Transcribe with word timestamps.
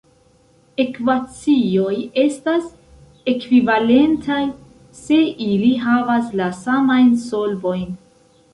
Ekvacioj 0.83 1.91
estas 2.21 2.71
"ekvivalentaj", 3.33 4.39
se 5.03 5.21
ili 5.51 5.71
havas 5.85 6.35
la 6.43 6.49
samajn 6.65 7.13
solvojn. 7.29 7.89